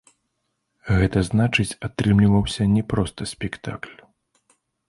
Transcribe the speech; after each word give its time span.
Гэта 0.97 1.23
значыць, 1.29 1.77
атрымліваўся 1.89 2.69
не 2.75 2.83
проста 2.95 3.21
спектакль. 3.33 3.97